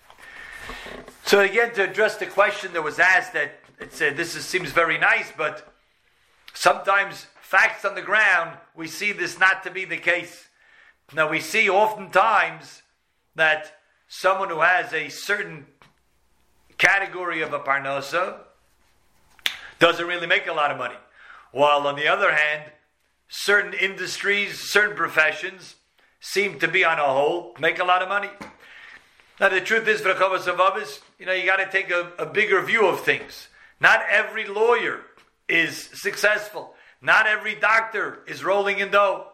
So 1.32 1.40
again, 1.40 1.74
to 1.76 1.90
address 1.90 2.18
the 2.18 2.26
question 2.26 2.74
that 2.74 2.84
was 2.84 3.00
asked, 3.00 3.32
that 3.32 3.54
it 3.80 3.94
said 3.94 4.18
this 4.18 4.36
is, 4.36 4.44
seems 4.44 4.72
very 4.72 4.98
nice, 4.98 5.32
but 5.38 5.74
sometimes 6.54 7.26
facts 7.42 7.86
on 7.86 7.96
the 7.96 8.02
ground, 8.02 8.58
we 8.76 8.90
see 8.90 9.14
this 9.14 9.40
not 9.40 9.64
to 9.64 9.72
be 9.72 9.86
the 9.86 9.96
case. 9.96 10.50
Now 11.16 11.30
we 11.30 11.40
see 11.40 11.70
oftentimes 11.70 12.82
that 13.36 13.78
someone 14.10 14.50
who 14.50 14.60
has 14.60 14.92
a 14.92 15.08
certain 15.08 15.68
category 16.78 17.42
of 17.42 17.54
a 17.54 17.60
parnasa 17.60 18.40
doesn't 19.80 20.06
really 20.06 20.28
make 20.28 20.48
a 20.48 20.54
lot 20.54 20.70
of 20.70 20.78
money. 20.78 21.00
While 21.54 21.88
on 21.88 21.96
the 21.96 22.10
other 22.10 22.34
hand, 22.34 22.74
certain 23.30 23.74
industries, 23.74 24.70
certain 24.70 24.98
professions 24.98 25.76
seem 26.20 26.60
to 26.60 26.68
be 26.68 26.84
on 26.84 27.00
a 27.00 27.06
whole 27.06 27.56
make 27.58 27.80
a 27.80 27.86
lot 27.86 28.02
of 28.02 28.10
money. 28.10 28.32
Now 29.42 29.50
the 29.50 29.60
truth 29.60 29.88
is, 29.88 30.02
for 30.02 30.14
Chavas 30.14 31.00
you 31.18 31.26
know, 31.26 31.34
you 31.34 31.48
got 31.48 31.56
to 31.56 31.70
take 31.70 31.90
a, 31.90 32.12
a 32.20 32.28
bigger 32.28 32.62
view 32.62 32.86
of 32.86 33.02
things. 33.02 33.48
Not 33.80 34.04
every 34.08 34.46
lawyer 34.46 35.02
is 35.50 35.90
successful. 35.96 36.76
Not 37.02 37.26
every 37.26 37.56
doctor 37.56 38.20
is 38.28 38.44
rolling 38.44 38.78
in 38.78 38.92
dough. 38.92 39.26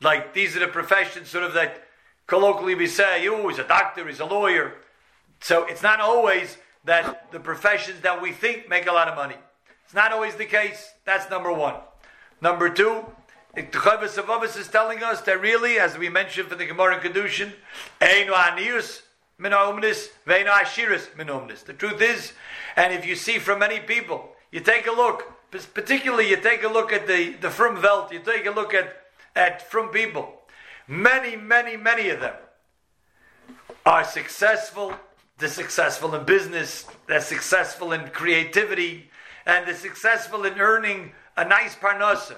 Like 0.00 0.32
these 0.32 0.56
are 0.56 0.60
the 0.60 0.68
professions 0.68 1.28
sort 1.28 1.44
of 1.44 1.52
that 1.52 1.86
colloquially 2.26 2.74
we 2.74 2.86
say, 2.86 3.28
oh, 3.28 3.46
he's 3.48 3.58
a 3.58 3.68
doctor, 3.68 4.08
he's 4.08 4.20
a 4.20 4.24
lawyer. 4.24 4.72
So 5.40 5.66
it's 5.66 5.82
not 5.82 6.00
always 6.00 6.56
that 6.86 7.30
the 7.30 7.38
professions 7.38 8.00
that 8.00 8.22
we 8.22 8.32
think 8.32 8.70
make 8.70 8.86
a 8.86 8.92
lot 8.92 9.08
of 9.08 9.16
money. 9.16 9.36
It's 9.84 9.94
not 9.94 10.12
always 10.12 10.34
the 10.34 10.46
case. 10.46 10.94
That's 11.04 11.28
number 11.28 11.52
one. 11.52 11.74
Number 12.40 12.70
two, 12.70 13.04
the 13.54 13.64
Chavis 13.64 14.16
of 14.16 14.56
is 14.56 14.68
telling 14.68 15.02
us 15.02 15.20
that 15.20 15.42
really, 15.42 15.78
as 15.78 15.98
we 15.98 16.08
mentioned 16.08 16.48
for 16.48 16.54
the 16.54 16.64
Gemara 16.64 16.98
and 16.98 17.02
Kiddushin, 17.02 17.52
Einu 18.00 18.32
Anius 18.32 19.02
The 21.62 21.74
truth 21.76 22.00
is, 22.00 22.32
and 22.76 22.92
if 22.92 23.06
you 23.06 23.16
see 23.16 23.38
from 23.38 23.58
many 23.58 23.80
people, 23.80 24.34
you 24.50 24.60
take 24.60 24.86
a 24.86 24.92
look, 24.92 25.32
particularly 25.74 26.30
you 26.30 26.36
take 26.36 26.62
a 26.62 26.68
look 26.68 26.92
at 26.92 27.06
the, 27.06 27.32
the 27.40 27.50
Frum 27.50 27.80
Welt, 27.82 28.12
you 28.12 28.20
take 28.20 28.46
a 28.46 28.50
look 28.50 28.74
at 28.74 29.02
at 29.34 29.70
from 29.70 29.88
people. 29.88 30.34
Many, 30.86 31.36
many, 31.36 31.76
many 31.76 32.10
of 32.10 32.20
them 32.20 32.34
are 33.86 34.04
successful. 34.04 34.94
They're 35.38 35.48
successful 35.48 36.14
in 36.14 36.24
business. 36.24 36.86
They're 37.06 37.20
successful 37.20 37.92
in 37.92 38.08
creativity, 38.08 39.10
and 39.46 39.66
they're 39.66 39.74
successful 39.74 40.44
in 40.44 40.58
earning 40.58 41.12
a 41.36 41.44
nice 41.44 41.74
parnasa, 41.74 42.36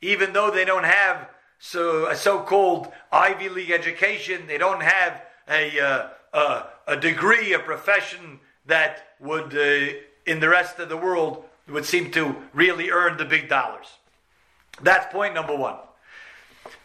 even 0.00 0.32
though 0.32 0.50
they 0.50 0.64
don't 0.64 0.84
have 0.84 1.28
so 1.58 2.06
a 2.06 2.16
so-called 2.16 2.92
Ivy 3.12 3.48
League 3.48 3.70
education. 3.70 4.46
They 4.48 4.58
don't 4.58 4.82
have 4.82 5.22
a 5.48 5.80
uh, 5.80 6.08
uh, 6.32 6.64
a 6.86 6.96
degree, 6.96 7.52
a 7.52 7.58
profession 7.58 8.40
that 8.66 9.14
would, 9.20 9.56
uh, 9.56 9.94
in 10.26 10.40
the 10.40 10.48
rest 10.48 10.78
of 10.78 10.88
the 10.88 10.96
world, 10.96 11.44
would 11.68 11.84
seem 11.84 12.10
to 12.10 12.36
really 12.52 12.90
earn 12.90 13.16
the 13.16 13.24
big 13.24 13.48
dollars. 13.48 13.86
That's 14.82 15.12
point 15.12 15.34
number 15.34 15.56
one. 15.56 15.76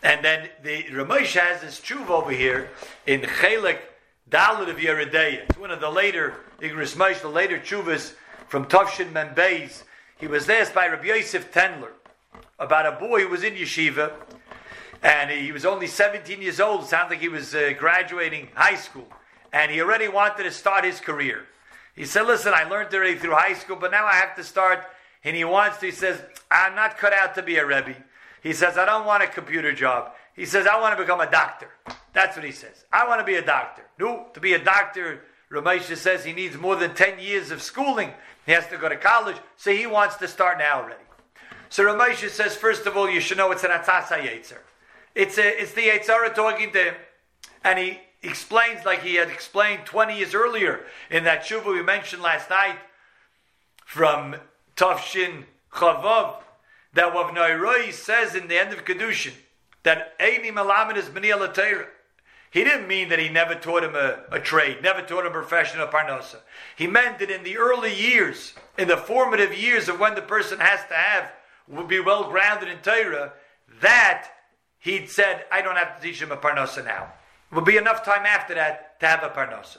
And 0.04 0.24
then 0.24 0.50
the 0.64 0.84
Ramesh 0.86 1.38
has 1.40 1.62
this 1.62 1.80
tshuva 1.80 2.10
over 2.10 2.32
here 2.32 2.70
in 3.06 3.22
Chelik 3.22 3.80
Dalit 4.30 4.70
of 4.70 4.78
Yoreh 4.78 5.12
De'ah. 5.12 5.50
It's 5.50 5.58
one 5.58 5.72
of 5.72 5.80
the 5.80 5.90
later 5.90 6.36
Igros 6.60 6.96
Moshe, 6.96 7.22
the 7.22 7.30
later 7.30 7.60
tshuvas 7.60 8.14
from 8.48 8.66
Tavshin 8.66 9.12
Membeis. 9.12 9.84
He 10.20 10.28
was 10.28 10.50
asked 10.50 10.74
by 10.74 10.88
Rabbi 10.88 11.08
Yosef 11.08 11.52
Tendler 11.52 11.92
about 12.60 12.86
a 12.86 12.92
boy 12.94 13.22
who 13.22 13.30
was 13.30 13.44
in 13.44 13.54
yeshiva, 13.54 14.14
and 15.04 15.30
he 15.30 15.52
was 15.52 15.66
only 15.66 15.88
17 15.88 16.42
years 16.42 16.60
old. 16.60 16.84
It 16.84 16.88
sounds 16.88 17.10
like 17.10 17.20
he 17.20 17.30
was 17.30 17.54
uh, 17.54 17.74
graduating 17.78 18.50
high 18.56 18.76
school, 18.76 19.08
and 19.54 19.72
he 19.72 19.82
already 19.82 20.08
wanted 20.08 20.44
to 20.44 20.52
start 20.52 20.86
his 20.86 21.00
career. 21.00 21.46
He 21.96 22.06
said, 22.06 22.28
"Listen, 22.28 22.54
I 22.56 22.64
learned 22.64 22.94
already 22.94 23.18
through 23.18 23.36
high 23.36 23.54
school, 23.54 23.76
but 23.76 23.92
now 23.92 24.06
I 24.06 24.14
have 24.16 24.36
to 24.36 24.44
start." 24.44 24.84
And 25.24 25.36
he 25.36 25.44
wants 25.44 25.80
to. 25.80 25.88
He 25.88 25.92
says, 25.92 26.22
"I'm 26.52 26.76
not 26.76 26.98
cut 26.98 27.14
out 27.14 27.36
to 27.36 27.42
be 27.42 27.58
a 27.58 27.66
rebbe." 27.66 27.96
He 28.48 28.54
says, 28.54 28.78
I 28.78 28.86
don't 28.86 29.06
want 29.06 29.24
a 29.24 29.28
computer 29.28 29.74
job. 29.74 30.12
He 30.34 30.46
says, 30.46 30.68
I 30.68 30.80
want 30.80 30.96
to 30.96 31.04
become 31.04 31.20
a 31.20 31.30
doctor. 31.30 31.68
That's 32.14 32.36
what 32.36 32.46
he 32.46 32.52
says. 32.52 32.86
I 32.94 33.08
want 33.08 33.20
to 33.20 33.26
be 33.26 33.36
a 33.36 33.42
doctor. 33.42 33.84
No, 34.00 34.28
to 34.34 34.40
be 34.40 34.54
a 34.54 34.64
doctor, 34.64 35.24
Ramesha 35.52 35.98
says 35.98 36.24
he 36.24 36.34
needs 36.34 36.56
more 36.56 36.76
than 36.76 36.94
10 36.94 37.20
years 37.20 37.52
of 37.52 37.62
schooling. 37.62 38.14
He 38.46 38.52
has 38.54 38.68
to 38.68 38.78
go 38.78 38.88
to 38.88 38.96
college, 38.96 39.36
so 39.58 39.72
he 39.72 39.88
wants 39.88 40.16
to 40.18 40.28
start 40.28 40.60
now 40.60 40.82
already. 40.82 41.04
So 41.70 41.84
Ramesha 41.84 42.30
says, 42.30 42.56
first 42.56 42.86
of 42.86 42.96
all, 42.96 43.10
you 43.10 43.20
should 43.20 43.38
know 43.38 43.52
it's 43.52 43.64
an 43.66 43.72
Atzasa 43.72 44.20
Yetzer. 44.22 44.60
It's, 45.14 45.38
a, 45.38 45.62
it's 45.62 45.74
the 45.74 45.82
Yetzirah 45.82 46.34
talking 46.34 46.72
to 46.72 46.84
him. 46.84 46.96
And 47.64 47.80
he 47.80 48.00
explains, 48.22 48.86
like 48.86 49.04
he 49.04 49.16
had 49.16 49.30
explained 49.30 49.86
20 49.86 50.18
years 50.18 50.34
earlier 50.34 50.86
in 51.10 51.24
that 51.24 51.44
Shuva 51.44 51.74
we 51.74 51.84
mentioned 51.84 52.22
last 52.22 52.50
night 52.50 52.78
from 53.86 54.36
Tafshin 54.76 55.46
Chavav, 55.72 56.42
that 56.94 57.14
Rav 57.14 57.94
says 57.94 58.36
in 58.36 58.48
the 58.48 58.58
end 58.58 58.74
of 58.74 58.86
Kiddushin 58.86 59.34
that 59.84 60.18
Eini 60.20 60.52
Malamed 60.52 60.98
is 60.98 61.08
Torah. 61.54 61.88
He 62.50 62.64
didn't 62.64 62.88
mean 62.88 63.10
that 63.10 63.20
he 63.20 63.30
never 63.30 63.56
taught 63.56 63.84
him 63.84 63.96
a, 63.96 64.24
a 64.32 64.40
trade, 64.40 64.82
never 64.82 65.02
taught 65.02 65.26
him 65.26 65.32
a 65.32 65.32
profession 65.32 65.80
of 65.80 65.92
parnasa. 65.92 66.38
He 66.76 66.88
meant 66.88 67.20
that 67.20 67.30
in 67.30 67.44
the 67.44 67.58
early 67.58 67.94
years, 67.94 68.54
in 68.78 68.88
the 68.88 68.98
formative 68.98 69.56
years 69.56 69.90
of 69.90 70.00
when 70.00 70.16
the 70.16 70.22
person 70.22 70.60
has 70.60 70.80
to 70.88 70.94
have, 70.94 71.32
would 71.68 71.88
be 71.88 72.00
well 72.00 72.30
grounded 72.30 72.70
in 72.70 72.80
Torah, 72.80 73.34
that 73.82 74.30
he'd 74.80 75.10
said, 75.10 75.46
I 75.52 75.62
don't 75.62 75.76
have 75.76 75.98
to 75.98 76.02
teach 76.02 76.22
him 76.22 76.32
a 76.32 76.38
parnasa 76.38 76.84
now. 76.84 77.14
Will 77.52 77.62
be 77.62 77.78
enough 77.78 78.04
time 78.04 78.26
after 78.26 78.54
that 78.56 79.00
to 79.00 79.08
have 79.08 79.24
a 79.24 79.30
parnasa. 79.30 79.78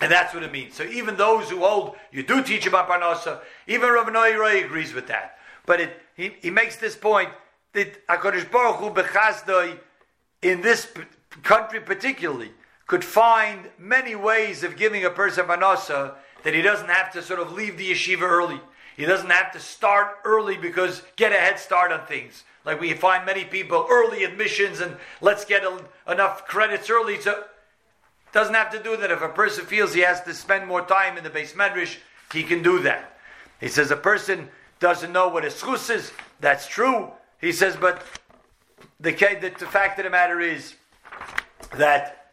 And 0.00 0.10
that's 0.10 0.34
what 0.34 0.42
it 0.42 0.52
means. 0.52 0.74
So 0.74 0.84
even 0.84 1.16
those 1.16 1.48
who 1.50 1.60
hold, 1.60 1.96
you 2.10 2.22
do 2.22 2.42
teach 2.42 2.66
about 2.66 2.88
Parnasa, 2.88 3.40
even 3.66 3.90
Rav 3.90 4.06
Noiroi 4.06 4.64
agrees 4.64 4.92
with 4.92 5.06
that. 5.06 5.38
But 5.66 5.80
it, 5.80 6.02
he, 6.16 6.34
he 6.42 6.50
makes 6.50 6.76
this 6.76 6.96
point 6.96 7.30
that 7.72 8.06
HaKadosh 8.08 8.50
Baruch 8.50 8.76
Hu 8.76 8.90
Bechazdoi, 8.90 9.78
in 10.42 10.60
this 10.60 10.92
country 11.42 11.80
particularly, 11.80 12.50
could 12.86 13.04
find 13.04 13.70
many 13.78 14.14
ways 14.14 14.62
of 14.62 14.76
giving 14.76 15.04
a 15.04 15.10
person 15.10 15.46
Parnasa 15.46 16.14
that 16.42 16.54
he 16.54 16.60
doesn't 16.60 16.90
have 16.90 17.12
to 17.12 17.22
sort 17.22 17.40
of 17.40 17.52
leave 17.52 17.78
the 17.78 17.90
yeshiva 17.90 18.22
early. 18.22 18.60
He 18.96 19.04
doesn't 19.04 19.30
have 19.30 19.52
to 19.52 19.60
start 19.60 20.18
early 20.24 20.56
because 20.56 21.02
get 21.16 21.32
a 21.32 21.36
head 21.36 21.58
start 21.58 21.92
on 21.92 22.06
things. 22.06 22.44
Like 22.64 22.80
we 22.80 22.92
find 22.94 23.26
many 23.26 23.44
people 23.44 23.86
early 23.90 24.24
admissions 24.24 24.80
and 24.80 24.96
let's 25.20 25.44
get 25.44 25.64
a, 25.64 25.80
enough 26.10 26.46
credits 26.46 26.88
early. 26.88 27.20
So 27.20 27.44
doesn't 28.32 28.54
have 28.54 28.70
to 28.72 28.82
do 28.82 28.96
that. 28.96 29.10
If 29.10 29.22
a 29.22 29.28
person 29.28 29.64
feels 29.64 29.94
he 29.94 30.00
has 30.00 30.22
to 30.22 30.34
spend 30.34 30.66
more 30.66 30.82
time 30.82 31.16
in 31.16 31.24
the 31.24 31.30
beis 31.30 31.54
medrash, 31.54 31.96
he 32.32 32.42
can 32.42 32.62
do 32.62 32.80
that. 32.80 33.18
He 33.60 33.68
says 33.68 33.90
a 33.90 33.96
person 33.96 34.48
doesn't 34.80 35.12
know 35.12 35.28
what 35.28 35.44
a 35.44 35.48
schus 35.48 35.88
is. 35.94 36.12
That's 36.40 36.66
true. 36.66 37.10
He 37.40 37.52
says, 37.52 37.76
but 37.76 38.04
the, 39.00 39.12
the, 39.12 39.52
the 39.58 39.66
fact 39.66 39.98
of 39.98 40.04
the 40.04 40.10
matter 40.10 40.40
is 40.40 40.74
that 41.76 42.23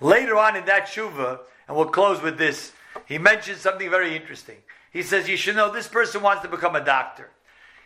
Later 0.00 0.36
on 0.36 0.56
in 0.56 0.64
that 0.66 0.86
shuva, 0.86 1.38
and 1.68 1.76
we'll 1.76 1.86
close 1.86 2.20
with 2.20 2.38
this, 2.38 2.72
he 3.06 3.18
mentions 3.18 3.60
something 3.60 3.88
very 3.88 4.16
interesting. 4.16 4.56
He 4.92 5.02
says, 5.02 5.28
You 5.28 5.36
should 5.36 5.56
know 5.56 5.72
this 5.72 5.88
person 5.88 6.22
wants 6.22 6.42
to 6.42 6.48
become 6.48 6.74
a 6.74 6.84
doctor. 6.84 7.30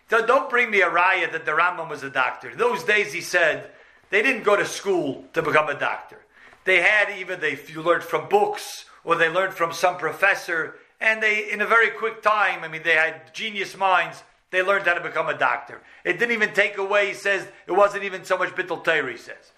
So 0.08 0.26
don't 0.26 0.50
bring 0.50 0.70
me 0.70 0.80
a 0.80 0.90
raya 0.90 1.30
that 1.32 1.44
the 1.44 1.52
Rambam 1.52 1.88
was 1.88 2.02
a 2.02 2.10
doctor. 2.10 2.54
Those 2.54 2.82
days, 2.82 3.12
he 3.12 3.20
said, 3.20 3.70
they 4.10 4.22
didn't 4.22 4.42
go 4.42 4.56
to 4.56 4.66
school 4.66 5.24
to 5.32 5.42
become 5.42 5.68
a 5.68 5.78
doctor. 5.78 6.18
They 6.64 6.82
had 6.82 7.16
even, 7.18 7.40
they 7.40 7.58
you 7.68 7.80
learned 7.80 8.02
from 8.02 8.28
books, 8.28 8.84
or 9.04 9.16
they 9.16 9.28
learned 9.28 9.54
from 9.54 9.72
some 9.72 9.96
professor, 9.96 10.74
and 11.00 11.22
they, 11.22 11.50
in 11.50 11.60
a 11.60 11.66
very 11.66 11.90
quick 11.90 12.22
time, 12.22 12.62
I 12.62 12.68
mean, 12.68 12.82
they 12.82 12.94
had 12.94 13.32
genius 13.32 13.76
minds, 13.76 14.22
they 14.50 14.62
learned 14.62 14.86
how 14.86 14.94
to 14.94 15.00
become 15.00 15.28
a 15.28 15.38
doctor. 15.38 15.80
It 16.04 16.18
didn't 16.18 16.32
even 16.32 16.52
take 16.52 16.76
away, 16.76 17.08
he 17.08 17.14
says, 17.14 17.46
it 17.66 17.72
wasn't 17.72 18.04
even 18.04 18.24
so 18.24 18.36
much 18.36 18.50
Bittel 18.50 18.82
Torah, 18.82 19.10
he 19.10 19.18
says. 19.18 19.52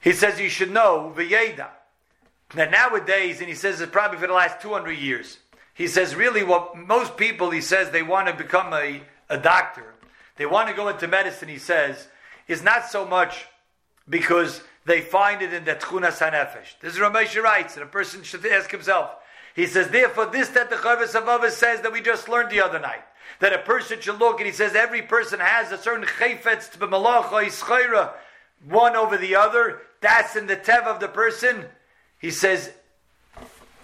He 0.00 0.12
says 0.12 0.40
you 0.40 0.48
should 0.48 0.70
know, 0.70 1.12
v'yeda, 1.16 1.68
Now 2.54 2.68
nowadays, 2.68 3.40
and 3.40 3.48
he 3.48 3.54
says 3.54 3.80
it 3.80 3.90
probably 3.90 4.18
for 4.18 4.26
the 4.26 4.34
last 4.34 4.60
200 4.60 4.92
years, 4.92 5.38
he 5.74 5.88
says 5.88 6.14
really 6.14 6.42
what 6.42 6.76
most 6.76 7.16
people, 7.16 7.50
he 7.50 7.60
says, 7.60 7.90
they 7.90 8.02
want 8.02 8.28
to 8.28 8.34
become 8.34 8.72
a, 8.74 9.00
a 9.28 9.38
doctor. 9.38 9.94
They 10.36 10.46
want 10.46 10.68
to 10.68 10.74
go 10.74 10.88
into 10.88 11.08
medicine, 11.08 11.48
he 11.48 11.58
says, 11.58 12.08
is 12.46 12.62
not 12.62 12.90
so 12.90 13.06
much 13.06 13.46
because 14.08 14.62
they 14.84 15.00
find 15.00 15.42
it 15.42 15.52
in 15.52 15.64
the 15.64 15.74
Tchuna 15.74 16.10
Sanefesh. 16.10 16.78
This 16.80 16.94
is 16.94 16.98
Ramesh 16.98 17.40
writes, 17.42 17.74
and 17.74 17.82
a 17.82 17.88
person 17.88 18.22
should 18.22 18.44
ask 18.46 18.70
himself. 18.70 19.10
He 19.54 19.66
says, 19.66 19.88
therefore, 19.88 20.26
this 20.26 20.48
that 20.50 20.70
the 20.70 20.76
Chavis 20.76 21.50
says 21.50 21.80
that 21.80 21.92
we 21.92 22.00
just 22.00 22.28
learned 22.28 22.50
the 22.50 22.60
other 22.60 22.78
night 22.78 23.02
that 23.40 23.52
a 23.52 23.58
person 23.58 24.00
should 24.00 24.18
look, 24.18 24.38
and 24.38 24.46
he 24.46 24.52
says 24.52 24.74
every 24.74 25.02
person 25.02 25.40
has 25.40 25.72
a 25.72 25.78
certain 25.78 26.06
chayfetz 26.06 26.70
to 26.72 28.12
one 28.68 28.96
over 28.96 29.16
the 29.16 29.36
other. 29.36 29.82
That's 30.00 30.36
in 30.36 30.46
the 30.46 30.56
tev 30.56 30.84
of 30.84 31.00
the 31.00 31.08
person. 31.08 31.64
He 32.18 32.30
says, 32.30 32.72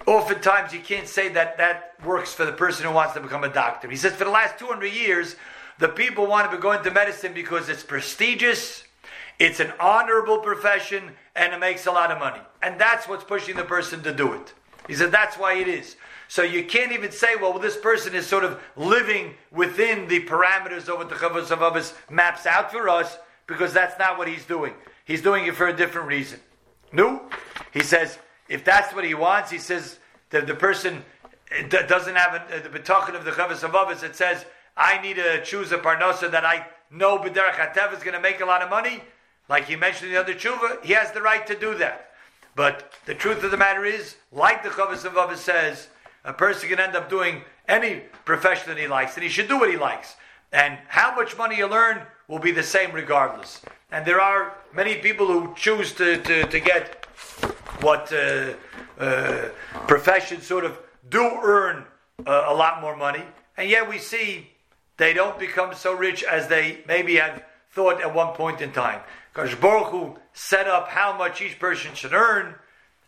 oftentimes 0.07 0.73
you 0.73 0.81
can't 0.81 1.09
say 1.09 1.29
that 1.31 1.59
that 1.59 1.95
works 2.05 2.35
for 2.35 2.45
the 2.45 2.53
person 2.53 2.87
who 2.87 2.93
wants 2.93 3.15
to 3.15 3.21
become 3.21 3.45
a 3.45 3.53
doctor. 3.53 3.89
He 3.89 3.97
says 3.97 4.15
for 4.15 4.25
the 4.25 4.31
last 4.31 4.59
200 4.59 4.87
years, 4.87 5.37
the 5.79 5.89
people 5.89 6.27
want 6.27 6.51
to 6.51 6.57
be 6.57 6.63
going 6.63 6.83
to 6.85 6.91
medicine 6.91 7.33
because 7.35 7.69
it's 7.69 7.83
prestigious, 7.83 8.85
it's 9.39 9.61
an 9.61 9.73
honorable 9.81 10.39
profession, 10.39 11.13
and 11.35 11.53
it 11.53 11.59
makes 11.59 11.87
a 11.87 11.91
lot 11.91 12.11
of 12.11 12.19
money. 12.19 12.41
And 12.63 12.81
that's 12.81 13.09
what's 13.09 13.25
pushing 13.25 13.57
the 13.57 13.65
person 13.65 14.03
to 14.03 14.13
do 14.13 14.33
it. 14.35 14.53
He 14.87 14.95
said 14.95 15.11
that's 15.11 15.37
why 15.37 15.55
it 15.55 15.69
is. 15.69 15.97
So 16.35 16.43
you 16.43 16.65
can't 16.65 16.91
even 16.91 17.13
say, 17.13 17.37
well, 17.37 17.57
this 17.61 17.77
person 17.77 18.13
is 18.13 18.27
sort 18.27 18.43
of 18.43 18.61
living 18.75 19.35
within 19.53 20.09
the 20.09 20.19
parameters 20.27 20.89
of 20.89 20.99
what 20.99 21.09
the 21.09 21.15
Chovos 21.15 21.47
HaLevavos 21.47 21.93
maps 22.11 22.45
out 22.45 22.73
for 22.73 22.89
us, 22.89 23.19
because 23.47 23.73
that's 23.73 23.97
not 24.01 24.19
what 24.19 24.27
he's 24.27 24.45
doing. 24.45 24.75
He's 25.05 25.23
doing 25.23 25.47
it 25.47 25.55
for 25.55 25.69
a 25.69 25.73
different 25.73 26.09
reason. 26.09 26.41
No, 26.93 27.23
he 27.73 27.85
says, 27.85 28.19
if 28.49 28.65
that's 28.65 28.93
what 28.93 29.05
he 29.05 29.15
wants, 29.15 29.53
he 29.53 29.59
says 29.59 30.01
that 30.31 30.49
the 30.49 30.57
person 30.57 31.05
uh, 31.57 31.69
doesn't 31.69 32.17
have 32.17 32.35
a, 32.35 32.57
uh, 32.57 32.63
the 32.65 32.81
betochen 32.81 33.15
of 33.15 33.25
the 33.25 33.31
Chovos 33.31 33.61
HaLevavos 33.61 34.01
that 34.01 34.17
says, 34.17 34.45
I 34.77 35.01
need 35.01 35.15
to 35.15 35.41
choose 35.45 35.71
a 35.71 35.79
parnosa 35.79 36.33
that 36.33 36.45
I 36.45 36.67
know 36.91 37.17
B'derech 37.17 37.53
Hatev 37.53 37.97
is 37.97 38.03
going 38.03 38.17
to 38.17 38.21
make 38.21 38.41
a 38.41 38.45
lot 38.45 38.61
of 38.61 38.71
money, 38.71 39.05
like 39.49 39.67
he 39.67 39.77
mentioned 39.77 40.09
in 40.09 40.15
the 40.15 40.21
other 40.21 40.35
tshuva, 40.35 40.85
he 40.85 40.95
has 40.95 41.13
the 41.13 41.23
right 41.23 41.47
to 41.47 41.55
do 41.55 41.77
that. 41.79 42.11
But 42.57 42.93
the 43.07 43.15
truth 43.15 43.45
of 43.45 43.53
the 43.53 43.57
matter 43.57 43.85
is, 43.85 44.17
like 44.33 44.65
the 44.65 44.71
Chovos 44.71 45.09
HaLevavos 45.09 45.37
says, 45.37 45.91
a 46.25 46.33
person 46.33 46.69
can 46.69 46.81
end 46.81 46.97
up 46.97 47.09
doing 47.09 47.43
any 47.69 48.03
profession 48.25 48.69
that 48.69 48.79
he 48.79 48.87
likes, 48.87 49.15
and 49.15 49.23
he 49.23 49.29
should 49.29 49.49
do 49.49 49.59
what 49.59 49.71
he 49.71 49.77
likes. 49.77 50.17
And 50.53 50.79
how 50.89 51.15
much 51.15 51.37
money 51.37 51.57
you 51.57 51.67
learn 51.67 52.03
will 52.29 52.39
be 52.39 52.53
the 52.53 52.63
same 52.63 52.93
regardless. 52.93 53.61
And 53.91 54.07
there 54.07 54.21
are 54.21 54.55
many 54.75 54.97
people 54.97 55.27
who 55.27 55.55
choose 55.57 55.93
to, 55.95 56.19
to, 56.19 56.45
to 56.45 56.61
get 56.61 57.07
what 57.81 58.13
uh, 58.13 58.55
uh, 58.99 59.49
professions 59.87 60.47
sort 60.47 60.65
of 60.65 60.79
do 61.11 61.23
earn 61.43 61.85
uh, 62.27 62.45
a 62.47 62.55
lot 62.55 62.81
more 62.81 62.97
money, 62.97 63.23
and 63.57 63.69
yet 63.69 63.89
we 63.89 63.99
see 63.99 64.49
they 64.97 65.13
don't 65.13 65.39
become 65.39 65.75
so 65.75 65.93
rich 65.93 66.23
as 66.23 66.49
they 66.49 66.79
maybe 66.87 67.17
had 67.17 67.45
thought 67.71 68.01
at 68.01 68.15
one 68.15 68.35
point 68.35 68.61
in 68.61 68.71
time. 68.73 69.01
Because 69.33 69.55
Baruch 69.57 69.89
Hu 69.89 70.17
set 70.33 70.69
up 70.69 70.89
how 70.89 71.17
much 71.17 71.43
each 71.43 71.59
person 71.59 71.93
should 71.95 72.13
earn, 72.13 72.55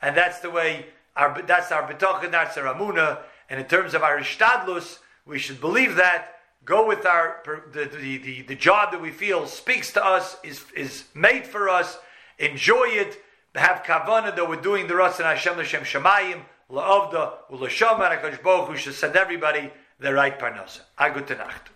and 0.03 0.17
that's 0.17 0.41
the 0.41 0.51
way 0.51 0.87
our, 1.17 1.43
that's 1.43 1.73
our 1.73 1.91
betachin, 1.91 2.31
that's 2.31 2.57
our 2.57 2.73
amuna. 2.75 3.19
And 3.49 3.61
in 3.61 3.67
terms 3.67 3.95
of 3.95 4.03
our 4.03 4.19
ishtadlus, 4.19 4.99
we 5.25 5.39
should 5.39 5.61
believe 5.61 5.97
that. 5.97 6.33
Go 6.65 6.85
with 6.87 7.07
our 7.07 7.43
the, 7.73 7.85
the, 7.85 8.19
the, 8.19 8.43
the 8.43 8.55
job 8.57 8.91
that 8.91 9.01
we 9.01 9.13
feel 9.13 9.47
speaks 9.47 9.93
to 9.93 10.05
us, 10.05 10.37
is 10.43 10.65
is 10.75 11.05
made 11.15 11.47
for 11.47 11.69
us. 11.69 11.97
Enjoy 12.39 12.87
it. 12.89 13.23
Have 13.55 13.85
kavana 13.85 14.35
that 14.35 14.49
we're 14.49 14.61
doing 14.61 14.89
the 14.89 14.95
Ratzon 14.95 15.25
Hashem 15.25 15.57
L'Shem 15.57 15.83
Shemayim 15.83 16.41
La'avda 16.71 17.35
U'L'Shama 17.53 18.11
Hakadosh 18.11 18.43
Baruch 18.43 18.69
Hu 18.69 18.77
should 18.77 18.95
send 18.95 19.15
everybody 19.15 19.71
the 20.01 20.13
right 20.13 20.37
parnasa. 20.39 20.81
A 20.99 21.11
gute 21.11 21.39
Nacht. 21.39 21.71